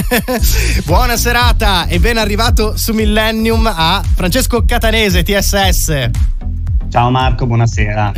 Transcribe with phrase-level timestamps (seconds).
[0.84, 6.10] Buona serata e ben arrivato su Millennium a Francesco Catanese, TSS.
[6.88, 8.12] Ciao Marco, buonasera.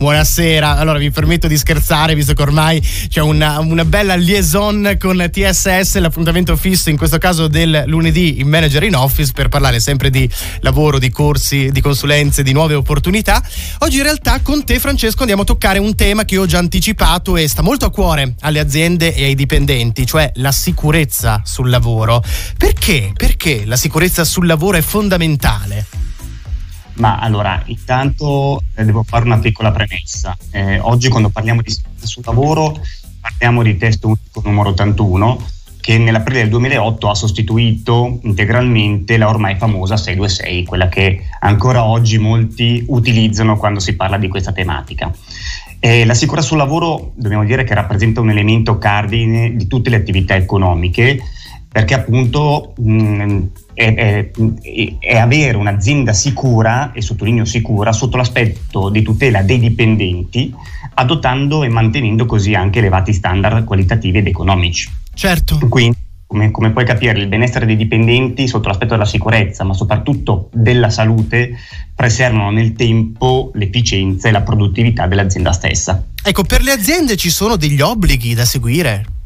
[0.00, 5.28] Buonasera, allora vi permetto di scherzare visto che ormai c'è una, una, bella liaison con
[5.30, 10.08] TSS, l'appuntamento fisso in questo caso del lunedì in Manager in Office per parlare sempre
[10.08, 10.26] di
[10.60, 13.46] lavoro, di corsi, di consulenze, di nuove opportunità.
[13.80, 17.36] Oggi in realtà con te Francesco andiamo a toccare un tema che ho già anticipato
[17.36, 22.24] e sta molto a cuore alle aziende e ai dipendenti, cioè la sicurezza sul lavoro.
[22.56, 23.12] Perché?
[23.14, 26.09] Perché la sicurezza sul lavoro è fondamentale?
[26.94, 30.36] Ma allora, intanto eh, devo fare una piccola premessa.
[30.50, 32.78] Eh, oggi quando parliamo di sicurezza sul lavoro
[33.20, 35.46] parliamo di testo unico numero 81
[35.80, 42.18] che nell'aprile del 2008 ha sostituito integralmente la ormai famosa 626, quella che ancora oggi
[42.18, 45.10] molti utilizzano quando si parla di questa tematica.
[45.78, 49.96] Eh, la sicurezza sul lavoro dobbiamo dire che rappresenta un elemento cardine di tutte le
[49.96, 51.18] attività economiche
[51.72, 53.42] perché appunto mh,
[53.80, 54.30] è, è,
[54.98, 60.54] è, avere un'azienda sicura, e sottolineo sicura, sotto l'aspetto di tutela dei dipendenti,
[60.94, 64.90] adottando e mantenendo così anche elevati standard qualitativi ed economici.
[65.14, 65.58] Certo.
[65.66, 70.50] Quindi, come, come puoi capire, il benessere dei dipendenti sotto l'aspetto della sicurezza, ma soprattutto
[70.52, 71.56] della salute,
[71.94, 76.04] preservano nel tempo l'efficienza e la produttività dell'azienda stessa.
[76.22, 79.19] Ecco, per le aziende ci sono degli obblighi da seguire?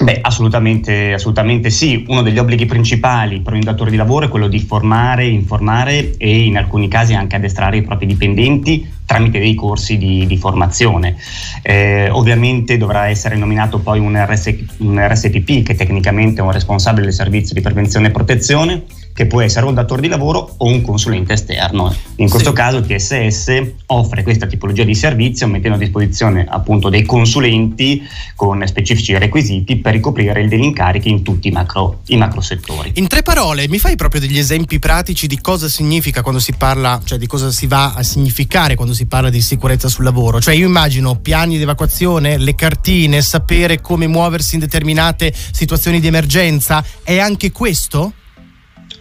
[0.00, 2.04] Beh, assolutamente, assolutamente, sì.
[2.06, 6.44] Uno degli obblighi principali per un datore di lavoro è quello di formare, informare e
[6.44, 11.16] in alcuni casi anche addestrare i propri dipendenti tramite dei corsi di, di formazione.
[11.62, 17.06] Eh, ovviamente dovrà essere nominato poi un, RS, un RSPP che tecnicamente è un responsabile
[17.06, 18.84] del servizio di prevenzione e protezione
[19.18, 21.92] che può essere un datore di lavoro o un consulente esterno.
[22.18, 22.54] In questo sì.
[22.54, 28.00] caso TSS offre questa tipologia di servizio mettendo a disposizione appunto dei consulenti
[28.36, 32.92] con specifici requisiti per ricoprire degli incarichi in tutti i macro, i macro settori.
[32.94, 37.00] In tre parole, mi fai proprio degli esempi pratici di cosa significa quando si parla,
[37.02, 40.40] cioè di cosa si va a significare quando si parla di sicurezza sul lavoro?
[40.40, 46.06] Cioè io immagino piani di evacuazione, le cartine, sapere come muoversi in determinate situazioni di
[46.06, 48.12] emergenza, è anche questo?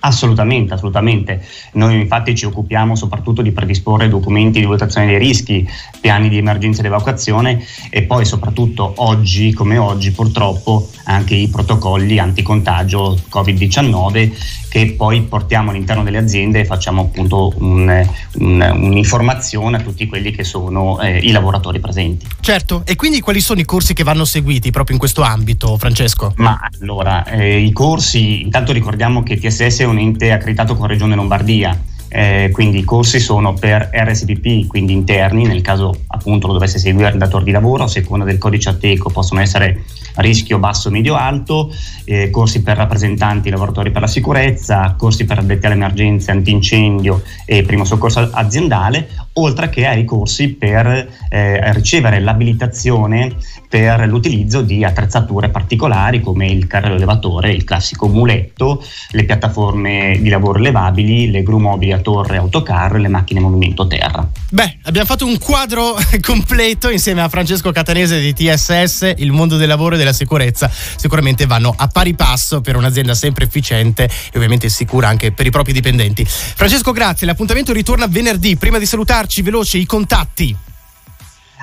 [0.07, 1.45] Assolutamente, assolutamente.
[1.73, 5.67] Noi infatti ci occupiamo soprattutto di predisporre documenti di valutazione dei rischi,
[5.99, 12.19] piani di emergenza ed evacuazione e poi soprattutto oggi come oggi purtroppo anche i protocolli
[12.19, 14.31] anticontagio Covid-19
[14.69, 20.31] che poi portiamo all'interno delle aziende e facciamo appunto un, un, un'informazione a tutti quelli
[20.31, 22.27] che sono eh, i lavoratori presenti.
[22.39, 26.33] Certo, e quindi quali sono i corsi che vanno seguiti proprio in questo ambito, Francesco?
[26.37, 31.15] Ma allora, eh, i corsi, intanto ricordiamo che TSS è un ente accreditato con Regione
[31.15, 31.77] Lombardia.
[32.09, 37.09] Eh, quindi i corsi sono per RSPP, quindi interni, nel caso appunto lo dovesse seguire
[37.09, 39.83] il datore di lavoro, a seconda del codice ATECO possono essere
[40.15, 41.71] rischio basso, medio, alto,
[42.05, 47.63] eh, corsi per rappresentanti, lavoratori per la sicurezza, corsi per addetti alle emergenze, antincendio e
[47.63, 53.35] primo soccorso aziendale, oltre che ai corsi per eh, ricevere l'abilitazione
[53.69, 58.81] per l'utilizzo di attrezzature particolari come il carrello elevatore, il classico muletto,
[59.11, 63.87] le piattaforme di lavoro elevabili, le gru mobili a torre autocar e le macchine movimento
[63.87, 64.27] terra.
[64.49, 69.67] Beh, abbiamo fatto un quadro completo insieme a Francesco Catanese di TSS, il mondo del
[69.67, 74.69] lavoro e della sicurezza sicuramente vanno a pari passo per un'azienda sempre efficiente e ovviamente
[74.69, 76.25] sicura anche per i propri dipendenti.
[76.25, 78.55] Francesco, grazie, l'appuntamento ritorna venerdì.
[78.55, 80.55] Prima di salutarci, veloce i contatti.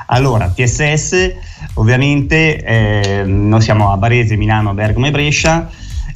[0.07, 1.35] Allora, TSS,
[1.75, 5.71] ovviamente eh, noi siamo a Varese, Milano, Bergamo e Brescia,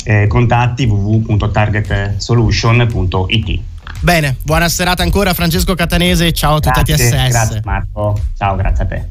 [0.05, 3.61] eh, contatti www.targetsolution.it.
[4.01, 7.29] Bene, buona serata ancora Francesco Catanese, ciao a tutta grazie, TSS.
[7.29, 9.09] Grazie Marco, ciao, grazie a te.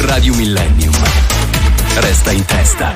[0.00, 0.94] Radio Millennium.
[1.96, 2.94] Resta in testa.